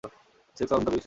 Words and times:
Sex 0.57 0.71
on 0.73 0.79
the 0.79 0.89
beach 0.91 0.91
নেবে। 0.95 0.99